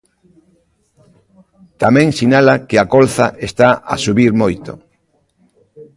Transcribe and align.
Tamén 1.81 2.07
sinala 2.19 2.55
que 2.67 2.77
a 2.79 2.89
colza 2.93 3.27
"está 3.49 3.69
a 3.93 3.95
subir 4.05 4.31
moito". 4.41 4.71